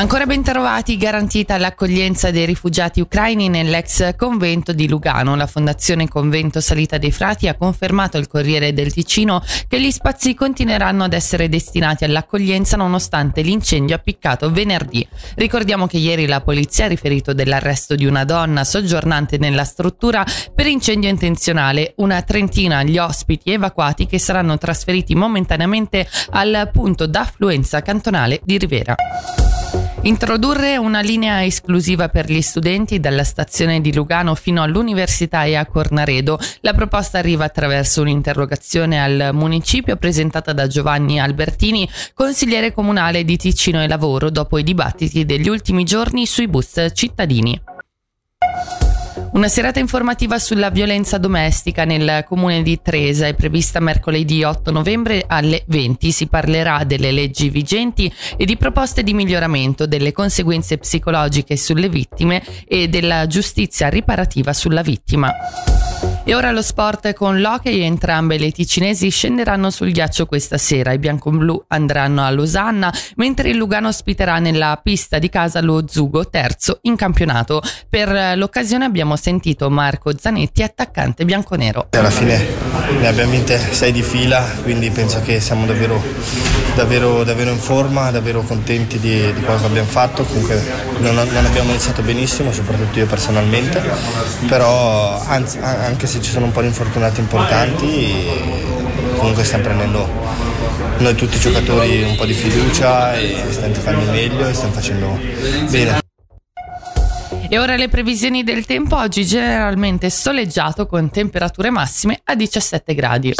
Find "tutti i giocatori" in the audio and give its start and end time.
101.14-102.02